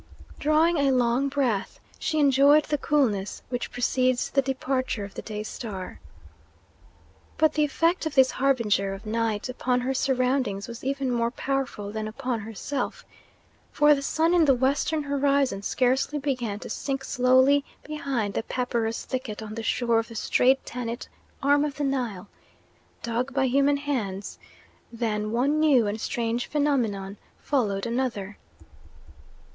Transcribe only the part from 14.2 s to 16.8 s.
in the western horizon scarcely began to